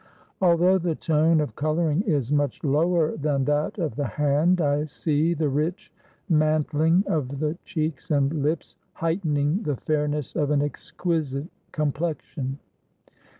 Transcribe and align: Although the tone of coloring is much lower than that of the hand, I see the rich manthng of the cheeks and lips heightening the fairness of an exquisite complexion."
Although 0.41 0.79
the 0.79 0.95
tone 0.95 1.39
of 1.39 1.55
coloring 1.55 2.01
is 2.07 2.31
much 2.31 2.63
lower 2.63 3.15
than 3.15 3.45
that 3.45 3.77
of 3.77 3.95
the 3.97 4.07
hand, 4.07 4.59
I 4.59 4.85
see 4.85 5.35
the 5.35 5.47
rich 5.47 5.91
manthng 6.27 7.05
of 7.05 7.37
the 7.39 7.55
cheeks 7.65 8.09
and 8.09 8.41
lips 8.41 8.73
heightening 8.93 9.61
the 9.61 9.75
fairness 9.75 10.35
of 10.35 10.49
an 10.49 10.63
exquisite 10.63 11.49
complexion." 11.71 12.57